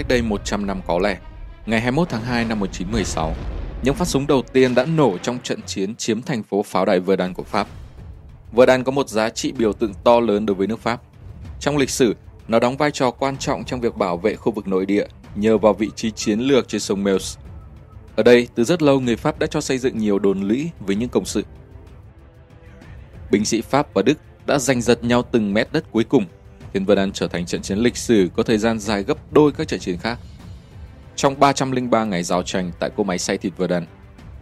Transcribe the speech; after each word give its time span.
cách 0.00 0.08
đây 0.08 0.22
100 0.22 0.66
năm 0.66 0.80
có 0.86 0.98
lẽ, 0.98 1.18
ngày 1.66 1.80
21 1.80 2.08
tháng 2.08 2.22
2 2.22 2.44
năm 2.44 2.60
1916, 2.60 3.34
những 3.82 3.94
phát 3.94 4.08
súng 4.08 4.26
đầu 4.26 4.42
tiên 4.52 4.74
đã 4.74 4.84
nổ 4.84 5.18
trong 5.18 5.38
trận 5.42 5.62
chiến 5.62 5.96
chiếm 5.96 6.22
thành 6.22 6.42
phố 6.42 6.62
pháo 6.62 6.84
đài 6.84 7.00
Verdun 7.00 7.34
của 7.34 7.42
Pháp. 7.42 7.66
Verdun 8.52 8.84
có 8.84 8.92
một 8.92 9.08
giá 9.08 9.28
trị 9.28 9.52
biểu 9.52 9.72
tượng 9.72 9.94
to 10.04 10.20
lớn 10.20 10.46
đối 10.46 10.54
với 10.54 10.66
nước 10.66 10.80
Pháp. 10.80 11.00
Trong 11.60 11.76
lịch 11.76 11.90
sử, 11.90 12.16
nó 12.48 12.58
đóng 12.58 12.76
vai 12.76 12.90
trò 12.90 13.10
quan 13.10 13.36
trọng 13.36 13.64
trong 13.64 13.80
việc 13.80 13.96
bảo 13.96 14.16
vệ 14.16 14.34
khu 14.34 14.52
vực 14.52 14.68
nội 14.68 14.86
địa 14.86 15.06
nhờ 15.34 15.58
vào 15.58 15.72
vị 15.72 15.90
trí 15.96 16.10
chiến 16.10 16.40
lược 16.40 16.68
trên 16.68 16.80
sông 16.80 17.04
Meuse. 17.04 17.40
Ở 18.16 18.22
đây, 18.22 18.48
từ 18.54 18.64
rất 18.64 18.82
lâu 18.82 19.00
người 19.00 19.16
Pháp 19.16 19.38
đã 19.38 19.46
cho 19.46 19.60
xây 19.60 19.78
dựng 19.78 19.98
nhiều 19.98 20.18
đồn 20.18 20.42
lũy 20.42 20.70
với 20.80 20.96
những 20.96 21.08
công 21.08 21.24
sự. 21.24 21.44
Binh 23.30 23.44
sĩ 23.44 23.60
Pháp 23.60 23.94
và 23.94 24.02
Đức 24.02 24.18
đã 24.46 24.58
giành 24.58 24.80
giật 24.80 25.04
nhau 25.04 25.22
từng 25.22 25.54
mét 25.54 25.72
đất 25.72 25.84
cuối 25.92 26.04
cùng, 26.04 26.24
Thiên 26.72 26.84
Vân 26.84 26.98
An 26.98 27.12
trở 27.12 27.28
thành 27.28 27.46
trận 27.46 27.62
chiến 27.62 27.78
lịch 27.78 27.96
sử 27.96 28.28
có 28.36 28.42
thời 28.42 28.58
gian 28.58 28.78
dài 28.78 29.02
gấp 29.02 29.32
đôi 29.32 29.52
các 29.52 29.68
trận 29.68 29.80
chiến 29.80 29.98
khác. 29.98 30.18
Trong 31.16 31.40
303 31.40 32.04
ngày 32.04 32.22
giao 32.22 32.42
tranh 32.42 32.70
tại 32.78 32.90
cỗ 32.96 33.02
máy 33.02 33.18
xay 33.18 33.38
thịt 33.38 33.52
Verdun, 33.56 33.84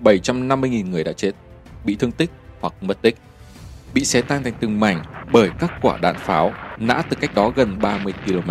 750.000 0.01 0.91
người 0.91 1.05
đã 1.05 1.13
chết, 1.13 1.33
bị 1.85 1.97
thương 1.97 2.13
tích 2.13 2.31
hoặc 2.61 2.75
mất 2.81 3.03
tích, 3.03 3.17
bị 3.95 4.05
xé 4.05 4.23
tan 4.23 4.43
thành 4.43 4.55
từng 4.61 4.81
mảnh 4.81 5.03
bởi 5.33 5.51
các 5.59 5.73
quả 5.83 5.99
đạn 5.99 6.17
pháo 6.19 6.53
nã 6.79 7.03
từ 7.11 7.17
cách 7.21 7.35
đó 7.35 7.53
gần 7.57 7.79
30 7.79 8.13
km. 8.27 8.51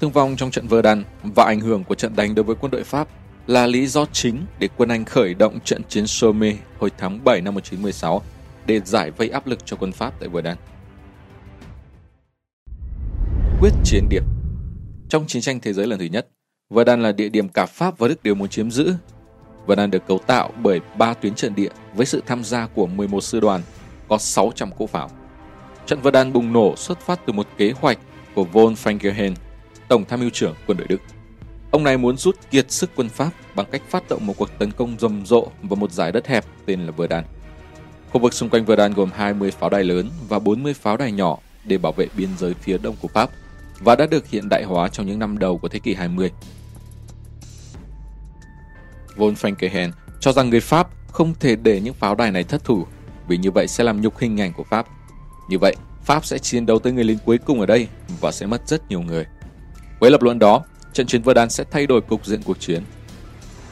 Thương 0.00 0.10
vong 0.10 0.36
trong 0.36 0.50
trận 0.50 0.66
Verdun 0.66 1.04
và 1.22 1.44
ảnh 1.44 1.60
hưởng 1.60 1.84
của 1.84 1.94
trận 1.94 2.16
đánh 2.16 2.34
đối 2.34 2.44
với 2.44 2.56
quân 2.60 2.70
đội 2.70 2.84
Pháp 2.84 3.08
là 3.46 3.66
lý 3.66 3.86
do 3.86 4.06
chính 4.12 4.46
để 4.58 4.68
quân 4.76 4.88
Anh 4.88 5.04
khởi 5.04 5.34
động 5.34 5.60
trận 5.64 5.82
chiến 5.88 6.06
Somme 6.06 6.56
hồi 6.78 6.90
tháng 6.98 7.24
7 7.24 7.40
năm 7.40 7.54
1916 7.54 8.22
để 8.66 8.80
giải 8.84 9.10
vây 9.10 9.28
áp 9.28 9.46
lực 9.46 9.66
cho 9.66 9.76
quân 9.76 9.92
Pháp 9.92 10.14
tại 10.20 10.28
Verdun. 10.28 10.54
Quyết 13.60 13.72
chiến 13.84 14.08
điểm 14.08 14.22
Trong 15.08 15.26
chiến 15.26 15.42
tranh 15.42 15.60
thế 15.60 15.72
giới 15.72 15.86
lần 15.86 15.98
thứ 15.98 16.04
nhất, 16.04 16.28
Verdun 16.70 17.02
là 17.02 17.12
địa 17.12 17.28
điểm 17.28 17.48
cả 17.48 17.66
Pháp 17.66 17.98
và 17.98 18.08
Đức 18.08 18.22
đều 18.22 18.34
muốn 18.34 18.48
chiếm 18.48 18.70
giữ. 18.70 18.94
Verdun 19.66 19.90
được 19.90 20.06
cấu 20.06 20.18
tạo 20.18 20.50
bởi 20.62 20.80
ba 20.98 21.14
tuyến 21.14 21.34
trận 21.34 21.54
địa 21.54 21.68
với 21.94 22.06
sự 22.06 22.22
tham 22.26 22.44
gia 22.44 22.66
của 22.66 22.86
11 22.86 23.20
sư 23.20 23.40
đoàn, 23.40 23.62
có 24.08 24.18
600 24.18 24.70
cỗ 24.78 24.86
pháo. 24.86 25.10
Trận 25.86 26.00
Verdun 26.02 26.32
bùng 26.32 26.52
nổ 26.52 26.76
xuất 26.76 27.00
phát 27.00 27.20
từ 27.26 27.32
một 27.32 27.46
kế 27.56 27.72
hoạch 27.80 27.98
của 28.34 28.44
von 28.44 28.74
Falkenhayn, 28.74 29.34
tổng 29.88 30.04
tham 30.04 30.20
mưu 30.20 30.30
trưởng 30.30 30.54
quân 30.66 30.78
đội 30.78 30.86
Đức. 30.88 31.00
Ông 31.70 31.84
này 31.84 31.98
muốn 31.98 32.16
rút 32.16 32.36
kiệt 32.50 32.70
sức 32.70 32.90
quân 32.96 33.08
Pháp 33.08 33.30
bằng 33.54 33.66
cách 33.70 33.82
phát 33.88 34.08
động 34.08 34.26
một 34.26 34.34
cuộc 34.36 34.58
tấn 34.58 34.70
công 34.72 34.96
rầm 34.98 35.26
rộ 35.26 35.48
vào 35.62 35.76
một 35.76 35.92
giải 35.92 36.12
đất 36.12 36.26
hẹp 36.26 36.44
tên 36.66 36.80
là 36.86 36.90
Verdun. 36.90 37.24
Khu 38.12 38.20
vực 38.20 38.34
xung 38.34 38.48
quanh 38.48 38.64
Verdun 38.64 38.94
gồm 38.94 39.10
20 39.14 39.50
pháo 39.50 39.70
đài 39.70 39.84
lớn 39.84 40.10
và 40.28 40.38
40 40.38 40.74
pháo 40.74 40.96
đài 40.96 41.12
nhỏ 41.12 41.38
để 41.64 41.78
bảo 41.78 41.92
vệ 41.92 42.06
biên 42.16 42.28
giới 42.38 42.54
phía 42.54 42.78
đông 42.78 42.96
của 43.02 43.08
Pháp 43.08 43.30
và 43.80 43.96
đã 43.96 44.06
được 44.06 44.26
hiện 44.26 44.48
đại 44.48 44.64
hóa 44.64 44.88
trong 44.88 45.06
những 45.06 45.18
năm 45.18 45.38
đầu 45.38 45.58
của 45.58 45.68
thế 45.68 45.78
kỷ 45.78 45.94
20. 45.94 46.30
Von 49.16 49.34
Falkenhayn 49.34 49.90
cho 50.20 50.32
rằng 50.32 50.50
người 50.50 50.60
Pháp 50.60 50.88
không 51.12 51.34
thể 51.40 51.56
để 51.56 51.80
những 51.80 51.94
pháo 51.94 52.14
đài 52.14 52.30
này 52.30 52.44
thất 52.44 52.64
thủ 52.64 52.86
vì 53.28 53.36
như 53.36 53.50
vậy 53.50 53.68
sẽ 53.68 53.84
làm 53.84 54.00
nhục 54.00 54.18
hình 54.18 54.40
ảnh 54.40 54.52
của 54.52 54.64
Pháp. 54.64 54.86
Như 55.48 55.58
vậy, 55.58 55.76
Pháp 56.04 56.24
sẽ 56.24 56.38
chiến 56.38 56.66
đấu 56.66 56.78
tới 56.78 56.92
người 56.92 57.04
lính 57.04 57.18
cuối 57.24 57.38
cùng 57.38 57.60
ở 57.60 57.66
đây 57.66 57.88
và 58.20 58.32
sẽ 58.32 58.46
mất 58.46 58.68
rất 58.68 58.90
nhiều 58.90 59.00
người. 59.00 59.26
Với 60.00 60.10
lập 60.10 60.22
luận 60.22 60.38
đó, 60.38 60.64
trận 60.92 61.06
chiến 61.06 61.22
Verdun 61.22 61.50
sẽ 61.50 61.64
thay 61.70 61.86
đổi 61.86 62.00
cục 62.00 62.26
diện 62.26 62.42
cuộc 62.42 62.60
chiến. 62.60 62.82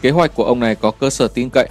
Kế 0.00 0.10
hoạch 0.10 0.34
của 0.34 0.44
ông 0.44 0.60
này 0.60 0.74
có 0.74 0.90
cơ 0.90 1.10
sở 1.10 1.28
tin 1.28 1.48
cậy. 1.50 1.68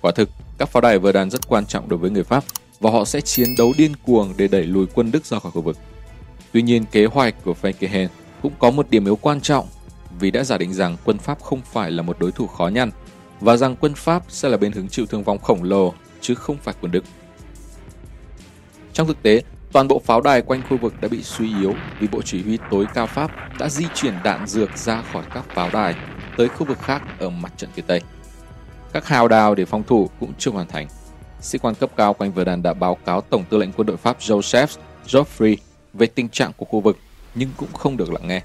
Quả 0.00 0.12
thực, 0.12 0.30
các 0.58 0.68
pháo 0.68 0.80
đài 0.80 0.98
Verdun 0.98 1.30
rất 1.30 1.48
quan 1.48 1.66
trọng 1.66 1.88
đối 1.88 1.98
với 1.98 2.10
người 2.10 2.24
Pháp 2.24 2.44
và 2.80 2.90
họ 2.90 3.04
sẽ 3.04 3.20
chiến 3.20 3.54
đấu 3.58 3.72
điên 3.78 3.92
cuồng 4.02 4.34
để 4.36 4.48
đẩy 4.48 4.62
lùi 4.62 4.86
quân 4.94 5.10
Đức 5.10 5.26
ra 5.26 5.38
khỏi 5.38 5.52
khu 5.52 5.62
vực. 5.62 5.76
Tuy 6.52 6.62
nhiên, 6.62 6.84
kế 6.92 7.04
hoạch 7.04 7.34
của 7.44 7.54
Falkenhayn 7.62 8.08
cũng 8.42 8.52
có 8.58 8.70
một 8.70 8.90
điểm 8.90 9.04
yếu 9.04 9.16
quan 9.16 9.40
trọng 9.40 9.66
vì 10.20 10.30
đã 10.30 10.44
giả 10.44 10.58
định 10.58 10.74
rằng 10.74 10.96
quân 11.04 11.18
Pháp 11.18 11.42
không 11.42 11.60
phải 11.72 11.90
là 11.90 12.02
một 12.02 12.16
đối 12.18 12.32
thủ 12.32 12.46
khó 12.46 12.68
nhằn 12.68 12.90
và 13.40 13.56
rằng 13.56 13.76
quân 13.80 13.94
Pháp 13.94 14.22
sẽ 14.28 14.48
là 14.48 14.56
bên 14.56 14.72
hứng 14.72 14.88
chịu 14.88 15.06
thương 15.06 15.24
vong 15.24 15.38
khổng 15.38 15.62
lồ 15.62 15.94
chứ 16.20 16.34
không 16.34 16.56
phải 16.62 16.74
quân 16.80 16.92
Đức. 16.92 17.04
Trong 18.92 19.06
thực 19.06 19.22
tế, 19.22 19.42
toàn 19.72 19.88
bộ 19.88 20.02
pháo 20.04 20.20
đài 20.20 20.42
quanh 20.42 20.62
khu 20.68 20.76
vực 20.76 20.94
đã 21.00 21.08
bị 21.08 21.22
suy 21.22 21.58
yếu 21.60 21.74
vì 22.00 22.08
Bộ 22.08 22.22
Chỉ 22.22 22.42
huy 22.42 22.58
tối 22.70 22.86
cao 22.94 23.06
Pháp 23.06 23.30
đã 23.58 23.68
di 23.68 23.86
chuyển 23.94 24.14
đạn 24.24 24.46
dược 24.46 24.76
ra 24.76 25.02
khỏi 25.12 25.22
các 25.34 25.44
pháo 25.54 25.70
đài 25.72 25.94
tới 26.36 26.48
khu 26.48 26.66
vực 26.66 26.78
khác 26.78 27.02
ở 27.18 27.30
mặt 27.30 27.52
trận 27.56 27.70
phía 27.74 27.82
Tây. 27.82 28.00
Các 28.92 29.06
hào 29.06 29.28
đào 29.28 29.54
để 29.54 29.64
phòng 29.64 29.82
thủ 29.82 30.10
cũng 30.20 30.32
chưa 30.38 30.50
hoàn 30.50 30.66
thành. 30.66 30.88
Sĩ 31.40 31.58
quan 31.58 31.74
cấp 31.74 31.90
cao 31.96 32.14
quanh 32.14 32.32
Verdun 32.32 32.62
đã 32.62 32.74
báo 32.74 32.94
cáo 32.94 33.20
Tổng 33.20 33.44
tư 33.50 33.58
lệnh 33.58 33.72
quân 33.72 33.86
đội 33.86 33.96
Pháp 33.96 34.18
Joseph 34.18 34.76
Joffre 35.06 35.56
về 35.94 36.06
tình 36.06 36.28
trạng 36.28 36.52
của 36.56 36.64
khu 36.64 36.80
vực 36.80 36.98
nhưng 37.34 37.50
cũng 37.56 37.72
không 37.72 37.96
được 37.96 38.12
lắng 38.12 38.28
nghe. 38.28 38.42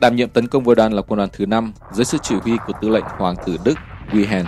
Đảm 0.00 0.16
nhiệm 0.16 0.28
tấn 0.28 0.48
công 0.48 0.64
Verdun 0.64 0.92
là 0.92 1.02
quân 1.02 1.16
đoàn 1.18 1.28
thứ 1.32 1.46
5 1.46 1.72
dưới 1.92 2.04
sự 2.04 2.18
chỉ 2.22 2.34
huy 2.34 2.56
của 2.66 2.72
tư 2.80 2.88
lệnh 2.88 3.04
Hoàng 3.04 3.36
tử 3.46 3.56
Đức 3.64 3.74
Wilhelm 4.10 4.44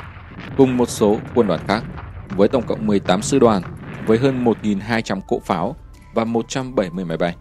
cùng 0.56 0.76
một 0.76 0.88
số 0.88 1.18
quân 1.34 1.46
đoàn 1.46 1.60
khác 1.68 1.84
với 2.28 2.48
tổng 2.48 2.66
cộng 2.66 2.86
18 2.86 3.22
sư 3.22 3.38
đoàn 3.38 3.62
với 4.06 4.18
hơn 4.18 4.44
1.200 4.44 5.20
cỗ 5.28 5.40
pháo 5.40 5.76
và 6.14 6.24
170 6.24 7.04
máy 7.04 7.16
bay. 7.16 7.36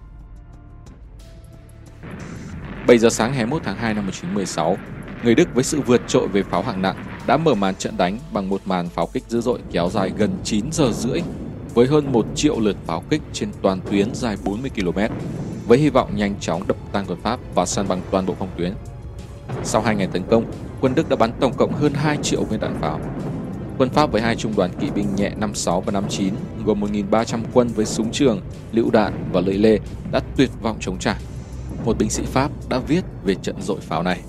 7 2.87 2.97
giờ 2.97 3.09
sáng 3.09 3.29
ngày 3.29 3.37
21 3.37 3.61
tháng 3.65 3.75
2 3.75 3.93
năm 3.93 4.05
1916, 4.05 4.77
người 5.23 5.35
Đức 5.35 5.49
với 5.53 5.63
sự 5.63 5.81
vượt 5.81 6.01
trội 6.07 6.27
về 6.27 6.43
pháo 6.43 6.61
hạng 6.61 6.81
nặng 6.81 6.95
đã 7.27 7.37
mở 7.37 7.53
màn 7.53 7.75
trận 7.75 7.97
đánh 7.97 8.19
bằng 8.33 8.49
một 8.49 8.61
màn 8.65 8.89
pháo 8.89 9.07
kích 9.13 9.23
dữ 9.27 9.41
dội 9.41 9.59
kéo 9.71 9.89
dài 9.89 10.11
gần 10.17 10.37
9 10.43 10.71
giờ 10.71 10.91
rưỡi 10.91 11.21
với 11.73 11.87
hơn 11.87 12.11
1 12.11 12.25
triệu 12.35 12.59
lượt 12.59 12.77
pháo 12.85 13.03
kích 13.09 13.21
trên 13.33 13.49
toàn 13.61 13.79
tuyến 13.91 14.15
dài 14.15 14.37
40 14.43 14.71
km, 14.75 14.99
với 15.67 15.77
hy 15.77 15.89
vọng 15.89 16.15
nhanh 16.15 16.35
chóng 16.39 16.67
đập 16.67 16.77
tan 16.91 17.05
quân 17.07 17.19
Pháp 17.23 17.39
và 17.55 17.65
san 17.65 17.87
bằng 17.87 18.01
toàn 18.11 18.25
bộ 18.25 18.35
phòng 18.39 18.49
tuyến. 18.57 18.73
Sau 19.63 19.81
2 19.81 19.95
ngày 19.95 20.07
tấn 20.11 20.23
công, 20.29 20.45
quân 20.81 20.95
Đức 20.95 21.09
đã 21.09 21.15
bắn 21.15 21.31
tổng 21.39 21.53
cộng 21.57 21.73
hơn 21.73 21.93
2 21.93 22.17
triệu 22.23 22.43
viên 22.43 22.59
đạn 22.59 22.77
pháo. 22.81 22.99
Quân 23.77 23.89
Pháp 23.89 24.11
với 24.11 24.21
hai 24.21 24.35
trung 24.35 24.53
đoàn 24.55 24.71
kỵ 24.79 24.89
binh 24.95 25.15
nhẹ 25.15 25.29
56 25.29 25.81
và 25.81 25.91
59 25.91 26.33
gồm 26.65 26.81
1.300 26.81 27.39
quân 27.53 27.67
với 27.67 27.85
súng 27.85 28.11
trường, 28.11 28.41
lựu 28.71 28.91
đạn 28.91 29.29
và 29.33 29.41
lưỡi 29.41 29.57
lê 29.57 29.79
đã 30.11 30.19
tuyệt 30.37 30.49
vọng 30.61 30.77
chống 30.79 30.99
trả. 30.99 31.19
Một 31.85 31.97
binh 31.97 32.09
sĩ 32.09 32.23
Pháp 32.23 32.51
đã 32.69 32.79
viết 32.79 33.01
về 33.23 33.35
trận 33.35 33.61
dội 33.61 33.79
pháo 33.79 34.03
này. 34.03 34.21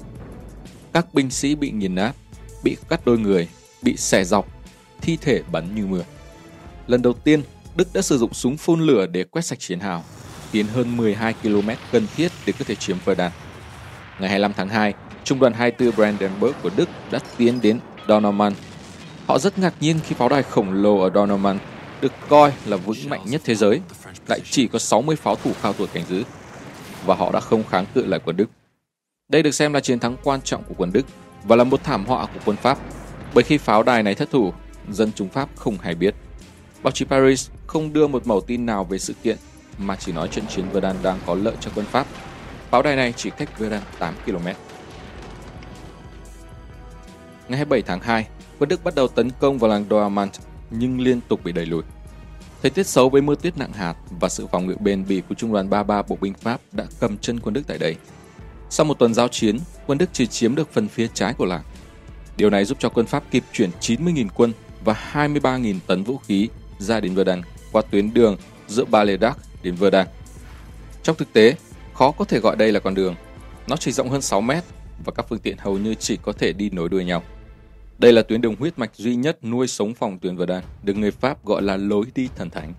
Các 0.93 1.15
binh 1.15 1.31
sĩ 1.31 1.55
bị 1.55 1.71
nghiền 1.71 1.95
nát, 1.95 2.13
bị 2.65 2.77
cắt 2.89 3.01
đôi 3.05 3.19
người, 3.19 3.49
bị 3.83 3.97
xẻ 3.97 4.25
dọc, 4.25 4.47
thi 5.01 5.19
thể 5.21 5.43
bắn 5.53 5.75
như 5.75 5.87
mưa. 5.87 6.03
Lần 6.91 7.03
đầu 7.03 7.13
tiên, 7.13 7.43
Đức 7.77 7.89
đã 7.95 8.03
sử 8.03 8.19
dụng 8.19 8.35
súng 8.35 8.57
phun 8.57 8.81
lửa 8.81 9.07
để 9.07 9.25
quét 9.25 9.43
sạch 9.43 9.59
chiến 9.59 9.81
hào, 9.81 10.05
tiến 10.53 10.67
hơn 10.67 10.97
12 10.97 11.35
km 11.43 11.71
cần 11.93 12.07
thiết 12.17 12.33
để 12.47 12.53
có 12.59 12.65
thể 12.65 12.75
chiếm 12.75 12.97
Verdun. 13.05 13.31
Ngày 14.21 14.29
25 14.29 14.53
tháng 14.53 14.69
2, 14.69 14.95
Trung 15.25 15.39
đoàn 15.39 15.53
24 15.53 15.97
Brandenburg 15.97 16.53
của 16.63 16.71
Đức 16.77 16.89
đã 17.11 17.19
tiến 17.37 17.61
đến 17.63 17.81
Dornman. 18.09 18.53
Họ 19.27 19.39
rất 19.39 19.59
ngạc 19.59 19.75
nhiên 19.81 19.99
khi 20.07 20.15
pháo 20.15 20.29
đài 20.29 20.43
khổng 20.43 20.73
lồ 20.73 20.99
ở 20.99 21.11
Dornman 21.15 21.59
được 22.01 22.13
coi 22.29 22.53
là 22.67 22.77
vững 22.77 23.09
mạnh 23.09 23.21
nhất 23.25 23.41
thế 23.45 23.55
giới, 23.55 23.81
lại 24.29 24.41
chỉ 24.51 24.69
có 24.69 24.79
60 24.79 25.17
pháo 25.17 25.37
thủ 25.37 25.53
cao 25.63 25.73
tuổi 25.73 25.87
canh 25.87 26.05
giữ, 26.09 26.23
và 27.07 27.15
họ 27.15 27.33
đã 27.33 27.41
không 27.41 27.65
kháng 27.65 27.87
cự 27.95 28.07
lại 28.07 28.21
quân 28.25 28.37
Đức. 28.37 28.51
Đây 29.29 29.43
được 29.43 29.55
xem 29.55 29.73
là 29.73 29.81
chiến 29.81 29.99
thắng 29.99 30.17
quan 30.25 30.41
trọng 30.43 30.63
của 30.65 30.75
quân 30.79 30.93
Đức 30.93 31.07
và 31.45 31.57
là 31.57 31.65
một 31.65 31.85
thảm 31.85 32.07
họa 32.07 32.27
của 32.27 32.41
quân 32.45 32.57
Pháp, 32.57 32.79
bởi 33.35 33.45
khi 33.45 33.59
pháo 33.59 33.83
đài 33.83 34.03
này 34.03 34.15
thất 34.15 34.31
thủ, 34.31 34.53
dân 34.91 35.13
chúng 35.15 35.29
Pháp 35.29 35.49
không 35.57 35.79
hay 35.83 35.95
biết. 35.95 36.15
Báo 36.83 36.91
chí 36.91 37.05
Paris 37.05 37.51
không 37.67 37.93
đưa 37.93 38.07
một 38.07 38.27
mẩu 38.27 38.41
tin 38.41 38.67
nào 38.67 38.85
về 38.85 38.99
sự 38.99 39.15
kiện 39.23 39.37
mà 39.79 39.97
chỉ 39.97 40.13
nói 40.13 40.29
trận 40.29 40.47
chiến 40.47 40.65
Verdun 40.73 40.97
đang 41.03 41.19
có 41.27 41.35
lợi 41.35 41.55
cho 41.61 41.71
quân 41.75 41.87
Pháp. 41.87 42.07
Pháo 42.71 42.83
đài 42.83 42.97
này 42.97 43.13
chỉ 43.17 43.31
cách 43.31 43.59
Verdun 43.59 43.81
8 43.99 44.15
km. 44.27 44.45
Ngày 47.49 47.59
27 47.59 47.83
tháng 47.83 48.01
2, 48.01 48.27
quân 48.59 48.69
Đức 48.69 48.85
bắt 48.85 48.95
đầu 48.95 49.09
tấn 49.09 49.31
công 49.31 49.59
vào 49.59 49.71
làng 49.71 49.85
Dormant 49.91 50.33
nhưng 50.71 51.01
liên 51.01 51.21
tục 51.29 51.41
bị 51.45 51.53
đẩy 51.53 51.67
lùi. 51.67 51.83
Thời 52.63 52.71
tiết 52.71 52.87
xấu 52.87 53.09
với 53.09 53.23
mưa 53.23 53.35
tuyết 53.35 53.59
nặng 53.59 53.73
hạt 53.73 53.95
và 54.21 54.29
sự 54.29 54.47
phòng 54.47 54.67
ngự 54.67 54.77
bền 54.81 55.05
bỉ 55.09 55.23
của 55.29 55.35
Trung 55.35 55.53
đoàn 55.53 55.71
33 55.71 56.03
Bộ 56.03 56.17
binh 56.21 56.35
Pháp 56.35 56.61
đã 56.73 56.85
cầm 57.01 57.19
chân 57.19 57.41
quân 57.41 57.55
Đức 57.55 57.63
tại 57.67 57.79
đây. 57.79 57.97
Sau 58.71 58.87
một 58.87 58.99
tuần 58.99 59.15
giao 59.15 59.29
chiến, 59.29 59.59
quân 59.87 59.99
Đức 59.99 60.11
chỉ 60.13 60.27
chiếm 60.27 60.55
được 60.55 60.73
phần 60.73 60.89
phía 60.89 61.07
trái 61.15 61.35
của 61.35 61.45
làng. 61.45 61.63
Điều 62.37 62.51
này 62.51 62.65
giúp 62.65 62.79
cho 62.81 62.89
quân 62.89 63.07
Pháp 63.07 63.23
kịp 63.31 63.45
chuyển 63.53 63.71
90.000 63.81 64.29
quân 64.35 64.53
và 64.85 65.11
23.000 65.13 65.79
tấn 65.87 66.03
vũ 66.05 66.19
khí 66.19 66.49
ra 66.81 67.01
đến 67.01 67.15
Verdun 67.15 67.41
qua 67.73 67.83
tuyến 67.91 68.15
đường 68.15 68.37
giữa 68.69 68.85
Baledac 68.85 69.39
đến 69.63 69.75
Verdun. 69.75 70.07
Trong 71.03 71.17
thực 71.17 71.33
tế, 71.33 71.55
khó 71.95 72.11
có 72.11 72.25
thể 72.25 72.41
gọi 72.41 72.57
đây 72.57 72.73
là 72.73 72.81
con 72.81 72.95
đường. 72.95 73.15
Nó 73.69 73.77
chỉ 73.77 73.93
rộng 73.93 74.09
hơn 74.09 74.23
6 74.23 74.41
mét 74.41 74.65
và 75.05 75.13
các 75.13 75.27
phương 75.29 75.39
tiện 75.39 75.57
hầu 75.59 75.79
như 75.79 75.95
chỉ 75.95 76.19
có 76.23 76.33
thể 76.33 76.53
đi 76.53 76.71
nối 76.71 76.89
đuôi 76.89 77.05
nhau. 77.05 77.23
Đây 77.99 78.13
là 78.13 78.23
tuyến 78.23 78.41
đường 78.41 78.57
huyết 78.59 78.79
mạch 78.79 78.95
duy 78.95 79.15
nhất 79.15 79.45
nuôi 79.45 79.67
sống 79.67 79.95
phòng 79.95 80.19
tuyến 80.19 80.37
Verdun, 80.37 80.63
được 80.83 80.97
người 80.97 81.11
Pháp 81.11 81.45
gọi 81.45 81.63
là 81.63 81.77
lối 81.77 82.07
đi 82.15 82.29
thần 82.37 82.51
thánh. 82.51 82.73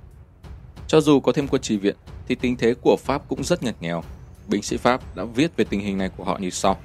Cho 0.88 1.02
dù 1.02 1.20
có 1.20 1.32
thêm 1.32 1.48
quân 1.48 1.62
trì 1.62 1.78
viện, 1.78 1.96
thì 2.28 2.36
tình 2.36 2.56
thế 2.56 2.74
của 2.82 2.98
Pháp 3.04 3.22
cũng 3.28 3.44
rất 3.44 3.64
ngặt 3.64 3.76
nghèo. 3.82 4.04
Binh 4.48 4.64
sĩ 4.64 4.78
Pháp 4.78 5.16
đã 5.16 5.24
viết 5.24 5.58
về 5.58 5.66
tình 5.66 5.80
hình 5.80 5.98
này 5.98 6.10
của 6.18 6.24
họ 6.24 6.38
như 6.38 6.50
sau. 6.50 6.80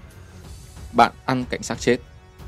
Bạn 0.93 1.13
ăn 1.25 1.45
cảnh 1.51 1.63
sát 1.63 1.81
chết, 1.81 1.97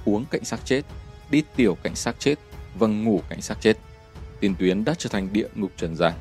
uống 0.05 0.25
cảnh 0.31 0.45
sát 0.45 0.61
chết, 0.65 0.83
đi 1.31 1.43
tiểu 1.57 1.77
cảnh 1.83 1.95
sát 1.95 2.17
chết 2.19 2.35
và 2.79 2.87
ngủ 2.87 3.23
cảnh 3.29 3.43
sát 3.43 3.59
chết. 3.61 3.77
Tiền 4.41 4.55
tuyến 4.59 4.85
đã 4.85 4.95
trở 4.99 5.11
thành 5.11 5.29
địa 5.33 5.49
ngục 5.55 5.73
trần 5.77 5.97
gian. 5.97 6.13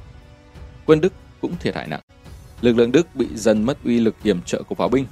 Quân 0.86 1.02
Đức 1.02 1.14
cũng 1.42 1.56
thiệt 1.60 1.76
hại 1.76 1.88
nặng. 1.88 2.02
lực 2.62 2.74
lượng 2.74 2.92
Đức 2.92 3.16
bị 3.16 3.28
dần 3.36 3.64
mất 3.64 3.78
uy 3.84 4.00
lực 4.00 4.16
hiểm 4.24 4.42
trợ 4.42 4.64
của 4.64 4.76
pháo 4.76 4.90
binh. 4.90 5.06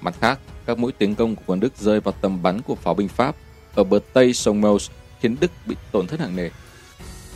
Mặt 0.00 0.14
khác, 0.20 0.38
các 0.66 0.78
mũi 0.78 0.92
tiến 0.92 1.14
công 1.14 1.36
của 1.36 1.42
quân 1.46 1.60
Đức 1.60 1.76
rơi 1.76 2.00
vào 2.00 2.14
tầm 2.20 2.42
bắn 2.42 2.62
của 2.62 2.74
pháo 2.74 2.94
binh 2.94 3.08
Pháp 3.08 3.36
ở 3.74 3.84
bờ 3.84 3.98
tây 4.12 4.32
sông 4.32 4.60
Meuse 4.60 4.92
khiến 5.20 5.36
Đức 5.40 5.50
bị 5.66 5.76
tổn 5.92 6.06
thất 6.06 6.20
nặng 6.20 6.36
nề. 6.36 6.50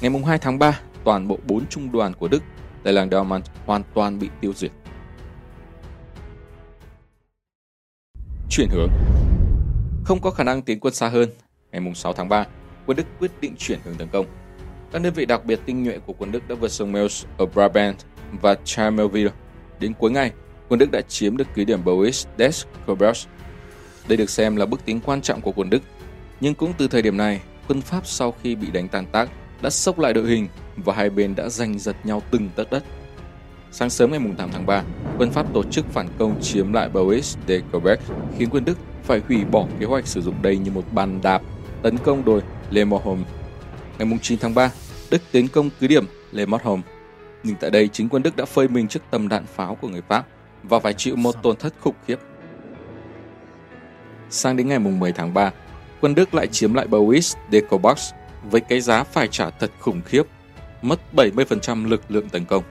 Ngày 0.00 0.10
2 0.26 0.38
tháng 0.38 0.58
3, 0.58 0.80
toàn 1.04 1.28
bộ 1.28 1.38
4 1.46 1.66
trung 1.66 1.92
đoàn 1.92 2.14
của 2.14 2.28
Đức 2.28 2.42
tại 2.84 2.92
làng 2.92 3.10
Delmont 3.10 3.44
hoàn 3.66 3.82
toàn 3.94 4.18
bị 4.18 4.28
tiêu 4.40 4.52
diệt. 4.52 4.70
Chuyển 8.50 8.68
hướng 8.68 8.88
Không 10.04 10.20
có 10.20 10.30
khả 10.30 10.44
năng 10.44 10.62
tiến 10.62 10.80
quân 10.80 10.94
xa 10.94 11.08
hơn, 11.08 11.28
ngày 11.72 11.94
6 11.94 12.12
tháng 12.12 12.28
3, 12.28 12.46
quân 12.86 12.96
Đức 12.96 13.06
quyết 13.18 13.30
định 13.40 13.54
chuyển 13.58 13.78
hướng 13.84 13.94
tấn 13.94 14.08
công. 14.08 14.26
Các 14.92 15.02
đơn 15.02 15.12
vị 15.12 15.26
đặc 15.26 15.44
biệt 15.44 15.60
tinh 15.66 15.82
nhuệ 15.82 15.98
của 16.06 16.12
quân 16.12 16.32
Đức 16.32 16.48
đã 16.48 16.54
vượt 16.54 16.68
sông 16.68 16.92
Meuse 16.92 17.28
ở 17.38 17.46
Brabant 17.46 17.96
và 18.32 18.54
Charmelville. 18.64 19.30
Đến 19.80 19.92
cuối 19.98 20.10
ngày, 20.10 20.32
quân 20.68 20.78
Đức 20.78 20.90
đã 20.92 21.00
chiếm 21.00 21.36
được 21.36 21.46
cứ 21.54 21.64
điểm 21.64 21.84
Bois 21.84 22.26
des 22.38 22.64
Corbels. 22.86 23.26
Đây 24.08 24.16
được 24.16 24.30
xem 24.30 24.56
là 24.56 24.66
bước 24.66 24.80
tiến 24.84 25.00
quan 25.00 25.22
trọng 25.22 25.40
của 25.40 25.52
quân 25.52 25.70
Đức. 25.70 25.82
Nhưng 26.40 26.54
cũng 26.54 26.72
từ 26.78 26.88
thời 26.88 27.02
điểm 27.02 27.16
này, 27.16 27.40
quân 27.68 27.80
Pháp 27.80 28.06
sau 28.06 28.34
khi 28.42 28.54
bị 28.54 28.70
đánh 28.70 28.88
tan 28.88 29.06
tác 29.06 29.28
đã 29.62 29.70
sốc 29.70 29.98
lại 29.98 30.12
đội 30.12 30.26
hình 30.26 30.48
và 30.76 30.94
hai 30.94 31.10
bên 31.10 31.34
đã 31.34 31.48
giành 31.48 31.78
giật 31.78 31.96
nhau 32.04 32.22
từng 32.30 32.48
tấc 32.56 32.70
đất. 32.70 32.84
Sáng 33.70 33.90
sớm 33.90 34.10
ngày 34.10 34.20
8 34.38 34.50
tháng 34.52 34.66
3, 34.66 34.82
quân 35.18 35.30
Pháp 35.30 35.46
tổ 35.54 35.62
chức 35.62 35.86
phản 35.92 36.08
công 36.18 36.40
chiếm 36.40 36.72
lại 36.72 36.88
Bois 36.88 37.36
de 37.48 37.60
Quebec, 37.72 38.00
khiến 38.38 38.48
quân 38.50 38.64
Đức 38.64 38.78
phải 39.02 39.20
hủy 39.28 39.44
bỏ 39.44 39.66
kế 39.80 39.86
hoạch 39.86 40.06
sử 40.06 40.20
dụng 40.20 40.42
đây 40.42 40.56
như 40.56 40.70
một 40.70 40.84
bàn 40.92 41.20
đạp 41.22 41.42
tấn 41.82 41.98
công 41.98 42.24
đồi 42.24 42.40
Le 42.70 42.84
Morholm. 42.84 43.24
Ngày 43.98 44.18
9 44.22 44.38
tháng 44.38 44.54
3, 44.54 44.70
Đức 45.12 45.22
tiến 45.32 45.48
công 45.48 45.70
cứ 45.80 45.86
điểm 45.86 46.04
Le 46.32 46.46
Morholm. 46.46 46.80
Nhưng 47.42 47.56
tại 47.60 47.70
đây 47.70 47.88
chính 47.88 48.08
quân 48.08 48.22
Đức 48.22 48.36
đã 48.36 48.44
phơi 48.44 48.68
mình 48.68 48.88
trước 48.88 49.00
tầm 49.10 49.28
đạn 49.28 49.46
pháo 49.46 49.74
của 49.74 49.88
người 49.88 50.02
Pháp 50.08 50.26
và 50.62 50.78
phải 50.78 50.94
chịu 50.94 51.16
một 51.16 51.42
tổn 51.42 51.56
thất 51.56 51.74
khủng 51.80 51.94
khiếp. 52.06 52.16
Sang 54.30 54.56
đến 54.56 54.68
ngày 54.68 54.78
10 54.78 55.12
tháng 55.12 55.34
3, 55.34 55.52
quân 56.00 56.14
Đức 56.14 56.34
lại 56.34 56.46
chiếm 56.46 56.74
lại 56.74 56.86
Bowies 56.86 57.36
de 57.52 57.60
Cobox 57.60 58.12
với 58.50 58.60
cái 58.60 58.80
giá 58.80 59.04
phải 59.04 59.28
trả 59.28 59.50
thật 59.50 59.70
khủng 59.80 60.00
khiếp, 60.04 60.22
mất 60.82 61.00
70% 61.14 61.88
lực 61.88 62.02
lượng 62.08 62.28
tấn 62.28 62.44
công. 62.44 62.62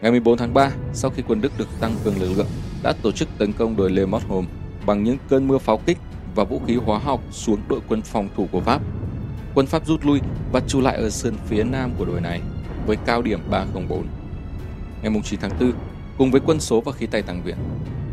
Ngày 0.00 0.10
14 0.10 0.38
tháng 0.38 0.54
3, 0.54 0.70
sau 0.92 1.10
khi 1.10 1.22
quân 1.28 1.40
Đức 1.40 1.52
được 1.58 1.68
tăng 1.80 1.94
cường 2.04 2.20
lực 2.20 2.32
lượng, 2.36 2.48
đã 2.82 2.92
tổ 3.02 3.12
chức 3.12 3.28
tấn 3.38 3.52
công 3.52 3.76
đồi 3.76 3.90
Le 3.90 4.04
Morholm 4.04 4.46
bằng 4.86 5.04
những 5.04 5.16
cơn 5.28 5.48
mưa 5.48 5.58
pháo 5.58 5.78
kích 5.86 5.98
và 6.34 6.44
vũ 6.44 6.60
khí 6.66 6.76
hóa 6.76 6.98
học 6.98 7.20
xuống 7.30 7.60
đội 7.68 7.80
quân 7.88 8.02
phòng 8.02 8.28
thủ 8.36 8.48
của 8.52 8.60
Pháp. 8.60 8.82
Quân 9.54 9.66
Pháp 9.66 9.86
rút 9.86 10.06
lui 10.06 10.20
và 10.52 10.60
trụ 10.68 10.80
lại 10.80 10.96
ở 10.96 11.10
sườn 11.10 11.34
phía 11.46 11.64
nam 11.64 11.90
của 11.98 12.04
đồi 12.04 12.20
này 12.20 12.40
với 12.86 12.96
cao 13.06 13.22
điểm 13.22 13.40
304. 13.50 14.06
Ngày 15.02 15.12
9 15.24 15.40
tháng 15.40 15.50
4, 15.60 15.72
cùng 16.18 16.30
với 16.30 16.40
quân 16.46 16.60
số 16.60 16.80
và 16.80 16.92
khí 16.92 17.06
tài 17.06 17.22
tăng 17.22 17.42
viện, 17.42 17.56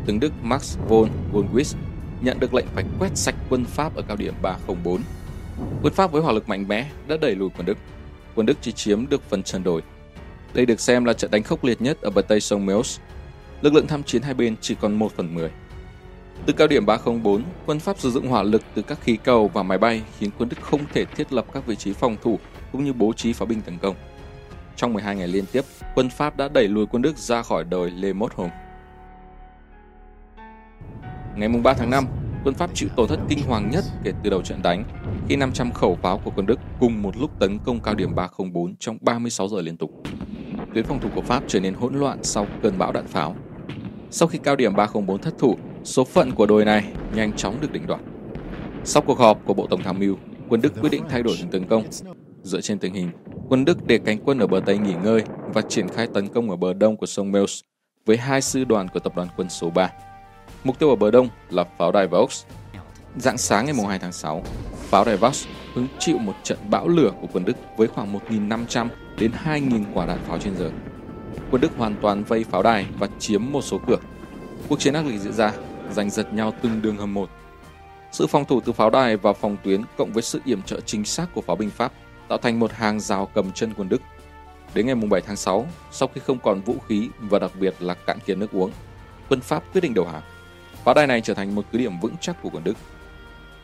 tướng 0.05 0.19
Đức 0.19 0.33
Max 0.43 0.77
von 0.87 1.09
Goldwitz 1.33 1.75
nhận 2.21 2.39
được 2.39 2.53
lệnh 2.53 2.65
phải 2.73 2.83
quét 2.99 3.17
sạch 3.17 3.35
quân 3.49 3.65
Pháp 3.65 3.95
ở 3.95 4.01
cao 4.07 4.17
điểm 4.17 4.33
304. 4.41 5.01
Quân 5.81 5.93
Pháp 5.93 6.11
với 6.11 6.21
hỏa 6.21 6.33
lực 6.33 6.49
mạnh 6.49 6.67
mẽ 6.67 6.89
đã 7.07 7.17
đẩy 7.21 7.35
lùi 7.35 7.49
quân 7.49 7.65
Đức. 7.65 7.77
Quân 8.35 8.45
Đức 8.45 8.57
chỉ 8.61 8.71
chiếm 8.71 9.09
được 9.09 9.21
phần 9.29 9.43
chân 9.43 9.63
đồi. 9.63 9.81
Đây 10.53 10.65
được 10.65 10.79
xem 10.79 11.05
là 11.05 11.13
trận 11.13 11.31
đánh 11.31 11.43
khốc 11.43 11.63
liệt 11.63 11.81
nhất 11.81 12.01
ở 12.01 12.09
bờ 12.09 12.21
tây 12.21 12.41
sông 12.41 12.65
Meuse. 12.65 13.01
Lực 13.61 13.73
lượng 13.73 13.87
tham 13.87 14.03
chiến 14.03 14.21
hai 14.21 14.33
bên 14.33 14.55
chỉ 14.61 14.75
còn 14.75 14.93
1 14.93 15.11
phần 15.15 15.35
10. 15.35 15.51
Từ 16.45 16.53
cao 16.53 16.67
điểm 16.67 16.85
304, 16.85 17.43
quân 17.65 17.79
Pháp 17.79 17.99
sử 17.99 18.11
dụng 18.11 18.27
hỏa 18.27 18.43
lực 18.43 18.61
từ 18.73 18.81
các 18.81 19.01
khí 19.01 19.17
cầu 19.23 19.47
và 19.47 19.63
máy 19.63 19.77
bay 19.77 20.01
khiến 20.19 20.29
quân 20.37 20.49
Đức 20.49 20.57
không 20.61 20.81
thể 20.93 21.05
thiết 21.05 21.33
lập 21.33 21.45
các 21.53 21.65
vị 21.65 21.75
trí 21.75 21.93
phòng 21.93 22.17
thủ 22.21 22.39
cũng 22.71 22.83
như 22.83 22.93
bố 22.93 23.13
trí 23.13 23.33
pháo 23.33 23.45
binh 23.45 23.61
tấn 23.61 23.77
công. 23.77 23.95
Trong 24.75 24.93
12 24.93 25.15
ngày 25.15 25.27
liên 25.27 25.45
tiếp, 25.51 25.61
quân 25.95 26.09
Pháp 26.09 26.37
đã 26.37 26.47
đẩy 26.47 26.67
lùi 26.67 26.85
quân 26.85 27.01
Đức 27.01 27.17
ra 27.17 27.41
khỏi 27.41 27.63
đồi 27.63 27.91
Mốt 27.91 28.15
Mothom. 28.15 28.49
Ngày 31.35 31.49
3 31.63 31.73
tháng 31.73 31.89
5, 31.89 32.05
quân 32.43 32.55
Pháp 32.55 32.69
chịu 32.73 32.89
tổn 32.95 33.07
thất 33.07 33.19
kinh 33.29 33.43
hoàng 33.47 33.69
nhất 33.71 33.83
kể 34.03 34.11
từ 34.23 34.29
đầu 34.29 34.41
trận 34.41 34.61
đánh 34.61 34.83
khi 35.29 35.35
500 35.35 35.71
khẩu 35.71 35.95
pháo 35.95 36.17
của 36.17 36.31
quân 36.35 36.45
Đức 36.45 36.59
cùng 36.79 37.01
một 37.01 37.17
lúc 37.17 37.39
tấn 37.39 37.59
công 37.59 37.79
cao 37.79 37.95
điểm 37.95 38.15
304 38.15 38.75
trong 38.79 38.97
36 39.01 39.47
giờ 39.47 39.61
liên 39.61 39.77
tục. 39.77 39.91
Tuyến 40.73 40.85
phòng 40.85 40.99
thủ 40.99 41.09
của 41.15 41.21
Pháp 41.21 41.43
trở 41.47 41.59
nên 41.59 41.73
hỗn 41.73 41.95
loạn 41.95 42.19
sau 42.23 42.47
cơn 42.63 42.77
bão 42.77 42.91
đạn 42.91 43.07
pháo. 43.07 43.35
Sau 44.11 44.27
khi 44.27 44.39
cao 44.43 44.55
điểm 44.55 44.75
304 44.75 45.21
thất 45.21 45.33
thủ, 45.39 45.57
số 45.83 46.03
phận 46.03 46.31
của 46.31 46.45
đồi 46.45 46.65
này 46.65 46.83
nhanh 47.15 47.33
chóng 47.33 47.61
được 47.61 47.71
định 47.71 47.87
đoạt. 47.87 48.01
Sau 48.83 49.01
cuộc 49.01 49.19
họp 49.19 49.45
của 49.45 49.53
Bộ 49.53 49.67
Tổng 49.69 49.83
tham 49.83 49.99
mưu, 49.99 50.15
quân 50.49 50.61
Đức 50.61 50.73
quyết 50.81 50.89
định 50.89 51.03
thay 51.09 51.23
đổi 51.23 51.37
hướng 51.37 51.49
tấn 51.49 51.67
công. 51.67 51.83
Dựa 52.43 52.61
trên 52.61 52.79
tình 52.79 52.93
hình, 52.93 53.09
quân 53.49 53.65
Đức 53.65 53.87
để 53.87 53.99
cánh 54.05 54.17
quân 54.25 54.39
ở 54.39 54.47
bờ 54.47 54.61
Tây 54.65 54.77
nghỉ 54.77 54.93
ngơi 55.03 55.23
và 55.53 55.61
triển 55.61 55.87
khai 55.87 56.07
tấn 56.13 56.27
công 56.27 56.49
ở 56.49 56.55
bờ 56.55 56.73
đông 56.73 56.97
của 56.97 57.05
sông 57.05 57.31
Meuse 57.31 57.61
với 58.05 58.17
hai 58.17 58.41
sư 58.41 58.63
đoàn 58.63 58.87
của 58.93 58.99
tập 58.99 59.15
đoàn 59.15 59.27
quân 59.37 59.49
số 59.49 59.69
3. 59.69 59.89
Mục 60.63 60.79
tiêu 60.79 60.89
ở 60.89 60.95
bờ 60.95 61.11
đông 61.11 61.29
là 61.49 61.63
pháo 61.77 61.91
đài 61.91 62.07
Vaux. 62.07 62.45
Dạng 63.17 63.37
sáng 63.37 63.65
ngày 63.65 63.75
2 63.87 63.99
tháng 63.99 64.11
6, 64.11 64.43
pháo 64.73 65.05
đài 65.05 65.17
Vaux 65.17 65.47
hứng 65.73 65.87
chịu 65.99 66.17
một 66.17 66.33
trận 66.43 66.57
bão 66.69 66.87
lửa 66.87 67.11
của 67.21 67.27
quân 67.33 67.45
Đức 67.45 67.57
với 67.77 67.87
khoảng 67.87 68.13
1.500 68.29 68.87
đến 69.19 69.31
2.000 69.45 69.83
quả 69.93 70.05
đạn 70.05 70.19
pháo 70.27 70.39
trên 70.39 70.57
giờ. 70.57 70.71
Quân 71.51 71.61
Đức 71.61 71.71
hoàn 71.77 71.95
toàn 72.01 72.23
vây 72.23 72.43
pháo 72.43 72.63
đài 72.63 72.85
và 72.99 73.07
chiếm 73.19 73.51
một 73.51 73.61
số 73.61 73.79
cửa. 73.87 73.97
Cuộc 74.69 74.79
chiến 74.79 74.93
ác 74.93 75.05
liệt 75.05 75.17
diễn 75.17 75.33
ra, 75.33 75.53
giành 75.93 76.09
giật 76.09 76.33
nhau 76.33 76.53
từng 76.61 76.81
đường 76.81 76.97
hầm 76.97 77.13
một. 77.13 77.29
Sự 78.11 78.27
phòng 78.27 78.45
thủ 78.45 78.61
từ 78.61 78.71
pháo 78.71 78.89
đài 78.89 79.17
và 79.17 79.33
phòng 79.33 79.57
tuyến 79.63 79.81
cộng 79.97 80.13
với 80.13 80.23
sự 80.23 80.41
yểm 80.45 80.61
trợ 80.61 80.79
chính 80.79 81.05
xác 81.05 81.25
của 81.33 81.41
pháo 81.41 81.55
binh 81.55 81.69
Pháp 81.69 81.91
tạo 82.27 82.37
thành 82.37 82.59
một 82.59 82.71
hàng 82.71 82.99
rào 82.99 83.29
cầm 83.33 83.51
chân 83.51 83.73
quân 83.77 83.89
Đức. 83.89 84.01
Đến 84.73 84.85
ngày 84.85 84.95
7 84.95 85.21
tháng 85.21 85.35
6, 85.35 85.67
sau 85.91 86.09
khi 86.15 86.21
không 86.25 86.39
còn 86.39 86.61
vũ 86.61 86.75
khí 86.87 87.09
và 87.19 87.39
đặc 87.39 87.51
biệt 87.59 87.75
là 87.79 87.93
cạn 87.93 88.19
kiệt 88.25 88.37
nước 88.37 88.51
uống, 88.51 88.71
quân 89.29 89.41
Pháp 89.41 89.63
quyết 89.73 89.81
định 89.81 89.93
đầu 89.93 90.05
hàng. 90.05 90.21
Pháo 90.83 90.93
đài 90.93 91.07
này 91.07 91.21
trở 91.21 91.33
thành 91.33 91.55
một 91.55 91.65
cứ 91.71 91.77
điểm 91.77 91.99
vững 91.99 92.15
chắc 92.21 92.41
của 92.41 92.49
quân 92.49 92.63
Đức. 92.63 92.73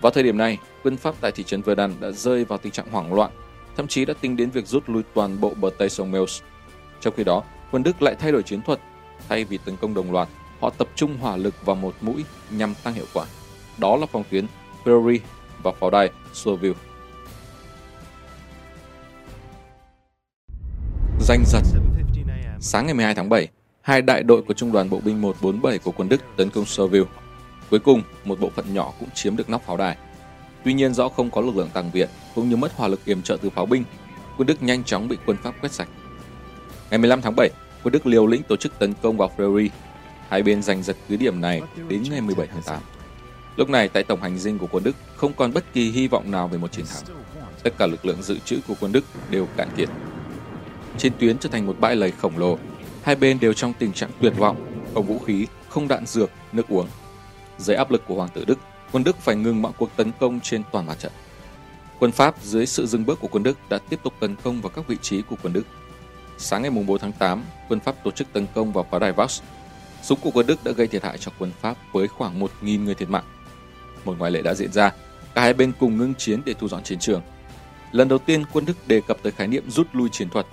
Vào 0.01 0.12
thời 0.12 0.23
điểm 0.23 0.38
này, 0.38 0.57
quân 0.83 0.97
Pháp 0.97 1.15
tại 1.21 1.31
thị 1.31 1.44
trấn 1.44 1.62
Verdun 1.62 1.91
đã 2.00 2.12
rơi 2.12 2.45
vào 2.45 2.57
tình 2.57 2.71
trạng 2.71 2.91
hoảng 2.91 3.13
loạn, 3.13 3.31
thậm 3.75 3.88
chí 3.88 4.06
đã 4.06 4.13
tính 4.21 4.35
đến 4.35 4.50
việc 4.50 4.68
rút 4.68 4.89
lui 4.89 5.03
toàn 5.13 5.41
bộ 5.41 5.53
bờ 5.62 5.69
tây 5.77 5.89
sông 5.89 6.12
Meuse. 6.12 6.45
Trong 7.01 7.13
khi 7.18 7.23
đó, 7.23 7.44
quân 7.71 7.83
Đức 7.83 8.01
lại 8.01 8.15
thay 8.19 8.31
đổi 8.31 8.44
chiến 8.44 8.62
thuật, 8.62 8.80
thay 9.30 9.44
vì 9.44 9.57
tấn 9.57 9.75
công 9.77 9.94
đồng 9.94 10.12
loạt, 10.12 10.27
họ 10.59 10.69
tập 10.69 10.88
trung 10.95 11.18
hỏa 11.18 11.36
lực 11.38 11.65
vào 11.65 11.75
một 11.75 11.95
mũi 12.01 12.25
nhằm 12.51 12.74
tăng 12.83 12.94
hiệu 12.94 13.06
quả. 13.13 13.25
Đó 13.77 13.95
là 13.95 14.06
phòng 14.06 14.24
tuyến 14.30 14.45
Prairie 14.83 15.19
và 15.63 15.71
pháo 15.80 15.89
đài 15.89 16.09
Sloville. 16.33 16.75
Danh 21.21 21.44
giật 21.45 21.62
Sáng 22.59 22.86
ngày 22.86 22.94
12 22.94 23.15
tháng 23.15 23.30
7, 23.30 23.48
hai 23.81 24.01
đại 24.01 24.24
đội 24.24 24.42
của 24.42 24.54
Trung 24.54 24.71
đoàn 24.71 24.89
Bộ 24.89 25.00
binh 25.06 25.21
147 25.21 25.80
của 25.80 25.92
quân 25.92 26.09
Đức 26.09 26.21
tấn 26.38 26.50
công 26.50 26.65
Sloville. 26.65 27.07
Cuối 27.69 27.80
cùng, 27.80 28.02
một 28.26 28.40
bộ 28.40 28.49
phận 28.56 28.73
nhỏ 28.73 28.94
cũng 28.99 29.09
chiếm 29.14 29.37
được 29.37 29.49
nóc 29.49 29.66
pháo 29.66 29.78
đài. 29.78 29.97
Tuy 30.64 30.73
nhiên 30.73 30.94
do 30.94 31.09
không 31.09 31.31
có 31.31 31.42
lực 31.42 31.56
lượng 31.56 31.69
tăng 31.73 31.92
viện 31.92 32.09
cũng 32.35 32.49
như 32.49 32.56
mất 32.56 32.73
hỏa 32.76 32.87
lực 32.87 33.06
yểm 33.06 33.21
trợ 33.21 33.37
từ 33.42 33.49
pháo 33.49 33.66
binh, 33.66 33.83
quân 34.37 34.47
Đức 34.47 34.64
nhanh 34.64 34.83
chóng 34.83 35.07
bị 35.07 35.18
quân 35.26 35.37
Pháp 35.44 35.56
quét 35.61 35.71
sạch. 35.71 35.90
Ngày 36.90 36.97
15 36.97 37.21
tháng 37.21 37.35
7, 37.35 37.49
quân 37.83 37.92
Đức 37.92 38.07
liều 38.07 38.28
lĩnh 38.28 38.44
tổ 38.44 38.56
chức 38.56 38.80
tấn 38.80 38.94
công 39.02 39.18
vào 39.18 39.31
Fleury. 39.37 39.69
Hai 40.29 40.43
bên 40.43 40.63
giành 40.63 40.83
giật 40.83 40.97
cứ 41.09 41.15
điểm 41.15 41.41
này 41.41 41.61
đến 41.87 42.03
ngày 42.09 42.21
17 42.21 42.47
tháng 42.47 42.61
8. 42.61 42.81
Lúc 43.55 43.69
này 43.69 43.89
tại 43.89 44.03
tổng 44.03 44.21
hành 44.21 44.37
dinh 44.37 44.57
của 44.57 44.67
quân 44.71 44.83
Đức 44.83 44.95
không 45.15 45.33
còn 45.33 45.53
bất 45.53 45.73
kỳ 45.73 45.91
hy 45.91 46.07
vọng 46.07 46.31
nào 46.31 46.47
về 46.47 46.57
một 46.57 46.71
chiến 46.71 46.85
thắng. 46.85 47.03
Tất 47.63 47.73
cả 47.77 47.85
lực 47.85 48.05
lượng 48.05 48.23
dự 48.23 48.37
trữ 48.45 48.59
của 48.67 48.73
quân 48.79 48.91
Đức 48.91 49.05
đều 49.29 49.47
cạn 49.57 49.69
kiệt. 49.77 49.89
Trên 50.97 51.13
tuyến 51.19 51.37
trở 51.37 51.49
thành 51.49 51.67
một 51.67 51.79
bãi 51.79 51.95
lầy 51.95 52.11
khổng 52.11 52.37
lồ. 52.37 52.57
Hai 53.03 53.15
bên 53.15 53.39
đều 53.39 53.53
trong 53.53 53.73
tình 53.79 53.93
trạng 53.93 54.09
tuyệt 54.21 54.33
vọng, 54.37 54.83
không 54.93 55.07
vũ 55.07 55.19
khí, 55.19 55.47
không 55.69 55.87
đạn 55.87 56.05
dược, 56.05 56.29
nước 56.51 56.67
uống. 56.69 56.87
Dưới 57.57 57.75
áp 57.75 57.91
lực 57.91 58.03
của 58.07 58.15
Hoàng 58.15 58.29
tử 58.33 58.45
Đức, 58.45 58.59
quân 58.91 59.03
Đức 59.03 59.17
phải 59.17 59.35
ngừng 59.35 59.61
mọi 59.61 59.71
cuộc 59.77 59.89
tấn 59.95 60.11
công 60.19 60.39
trên 60.39 60.63
toàn 60.71 60.85
mặt 60.85 60.99
trận. 60.99 61.11
Quân 61.99 62.11
Pháp 62.11 62.35
dưới 62.43 62.65
sự 62.65 62.85
dừng 62.85 63.05
bước 63.05 63.19
của 63.21 63.27
quân 63.27 63.43
Đức 63.43 63.57
đã 63.69 63.77
tiếp 63.89 63.99
tục 64.03 64.13
tấn 64.19 64.35
công 64.43 64.61
vào 64.61 64.69
các 64.69 64.87
vị 64.87 64.97
trí 65.01 65.21
của 65.21 65.35
quân 65.43 65.53
Đức. 65.53 65.63
Sáng 66.37 66.61
ngày 66.61 66.71
4 66.71 66.99
tháng 66.99 67.11
8, 67.11 67.43
quân 67.69 67.79
Pháp 67.79 68.03
tổ 68.03 68.11
chức 68.11 68.33
tấn 68.33 68.45
công 68.55 68.73
vào 68.73 68.85
pháo 68.91 68.99
đài 68.99 69.11
Vaux. 69.11 69.43
Súng 70.04 70.19
của 70.21 70.31
quân 70.31 70.47
Đức 70.47 70.63
đã 70.63 70.71
gây 70.71 70.87
thiệt 70.87 71.04
hại 71.04 71.18
cho 71.18 71.31
quân 71.39 71.51
Pháp 71.61 71.77
với 71.94 72.07
khoảng 72.07 72.39
1.000 72.39 72.83
người 72.83 72.95
thiệt 72.95 73.09
mạng. 73.09 73.23
Một 74.06 74.16
ngoại 74.19 74.31
lệ 74.31 74.42
đã 74.42 74.54
diễn 74.54 74.71
ra, 74.71 74.92
cả 75.35 75.42
hai 75.42 75.54
bên 75.54 75.71
cùng 75.80 75.97
ngưng 75.97 76.16
chiến 76.16 76.42
để 76.45 76.54
thu 76.59 76.68
dọn 76.68 76.83
chiến 76.83 76.99
trường. 76.99 77.21
Lần 77.92 78.07
đầu 78.07 78.19
tiên 78.19 78.44
quân 78.54 78.66
Đức 78.66 78.87
đề 78.87 79.01
cập 79.01 79.18
tới 79.23 79.31
khái 79.31 79.47
niệm 79.47 79.69
rút 79.69 79.87
lui 79.94 80.09
chiến 80.11 80.30
thuật. 80.30 80.45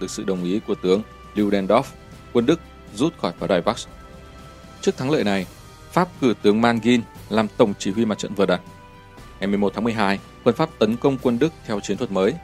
Được 0.00 0.10
sự 0.10 0.24
đồng 0.24 0.44
ý 0.44 0.60
của 0.66 0.74
tướng 0.74 1.02
Ludendorff, 1.34 1.82
quân 2.32 2.46
Đức 2.46 2.60
rút 2.94 3.18
khỏi 3.18 3.32
pháo 3.38 3.48
đài 3.48 3.60
Vaux. 3.60 3.88
Trước 4.80 4.96
thắng 4.96 5.10
lợi 5.10 5.24
này, 5.24 5.46
Pháp 5.92 6.08
cử 6.20 6.34
tướng 6.42 6.60
Mangin 6.60 7.00
làm 7.28 7.48
tổng 7.56 7.74
chỉ 7.78 7.90
huy 7.90 8.04
mặt 8.04 8.18
trận 8.18 8.34
Verdun. 8.34 8.58
Ngày 9.40 9.46
11 9.46 9.72
tháng 9.74 9.84
12, 9.84 10.18
quân 10.44 10.56
Pháp 10.56 10.70
tấn 10.78 10.96
công 10.96 11.18
quân 11.18 11.38
Đức 11.38 11.52
theo 11.66 11.80
chiến 11.80 11.96
thuật 11.96 12.10
mới. 12.10 12.34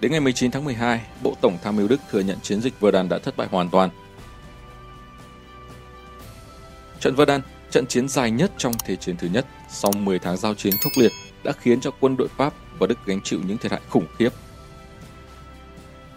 Đến 0.00 0.10
ngày 0.10 0.20
19 0.20 0.50
tháng 0.50 0.64
12, 0.64 1.00
Bộ 1.22 1.34
Tổng 1.40 1.58
tham 1.62 1.76
mưu 1.76 1.88
Đức 1.88 2.00
thừa 2.10 2.20
nhận 2.20 2.40
chiến 2.40 2.60
dịch 2.60 2.80
Verdun 2.80 3.08
đã 3.08 3.18
thất 3.18 3.36
bại 3.36 3.48
hoàn 3.50 3.68
toàn. 3.68 3.90
Trận 7.04 7.14
Verdun, 7.14 7.40
trận 7.70 7.86
chiến 7.86 8.08
dài 8.08 8.30
nhất 8.30 8.52
trong 8.58 8.72
Thế 8.84 8.96
chiến 8.96 9.16
thứ 9.16 9.28
nhất, 9.32 9.46
sau 9.68 9.92
10 9.92 10.18
tháng 10.18 10.36
giao 10.36 10.54
chiến 10.54 10.74
khốc 10.84 10.92
liệt, 10.96 11.12
đã 11.44 11.52
khiến 11.52 11.80
cho 11.80 11.90
quân 12.00 12.16
đội 12.16 12.28
Pháp 12.28 12.54
và 12.78 12.86
Đức 12.86 12.98
gánh 13.06 13.20
chịu 13.20 13.40
những 13.46 13.58
thiệt 13.58 13.72
hại 13.72 13.80
khủng 13.88 14.06
khiếp. 14.18 14.28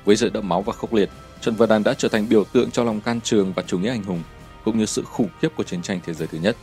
Với 0.05 0.17
sự 0.17 0.29
đẫm 0.29 0.49
máu 0.49 0.61
và 0.61 0.73
khốc 0.73 0.93
liệt, 0.93 1.09
Trận 1.41 1.55
Verdun 1.55 1.83
đã 1.83 1.93
trở 1.93 2.09
thành 2.09 2.29
biểu 2.29 2.43
tượng 2.43 2.71
cho 2.71 2.83
lòng 2.83 3.01
can 3.01 3.21
trường 3.21 3.53
và 3.53 3.63
chủ 3.63 3.79
nghĩa 3.79 3.89
anh 3.89 4.03
hùng, 4.03 4.23
cũng 4.65 4.79
như 4.79 4.85
sự 4.85 5.03
khủng 5.03 5.29
khiếp 5.41 5.49
của 5.55 5.63
chiến 5.63 5.81
tranh 5.81 5.99
thế 6.05 6.13
giới 6.13 6.27
thứ 6.27 6.37
nhất, 6.37 6.57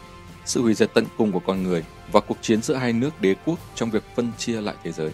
sự 0.44 0.62
hủy 0.62 0.74
diệt 0.74 0.90
tận 0.94 1.04
cùng 1.18 1.32
của 1.32 1.40
con 1.40 1.62
người 1.62 1.84
và 2.12 2.20
cuộc 2.20 2.38
chiến 2.40 2.62
giữa 2.62 2.74
hai 2.74 2.92
nước 2.92 3.20
đế 3.20 3.34
quốc 3.44 3.58
trong 3.74 3.90
việc 3.90 4.02
phân 4.16 4.32
chia 4.38 4.60
lại 4.60 4.74
thế 4.84 4.92
giới. 4.92 5.10